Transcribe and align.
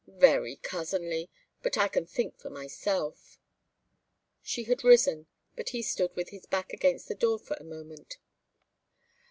"Very 0.07 0.55
cousinly, 0.55 1.29
but 1.61 1.77
I 1.77 1.87
can 1.87 2.07
think 2.07 2.39
for 2.39 2.49
myself." 2.49 3.37
She 4.41 4.63
had 4.63 4.83
risen, 4.83 5.27
but 5.55 5.69
he 5.69 5.83
stood 5.83 6.15
with 6.15 6.29
his 6.29 6.47
back 6.47 6.73
against 6.73 7.07
the 7.07 7.13
door 7.13 7.37
for 7.37 7.55
a 7.59 7.63
moment. 7.63 8.17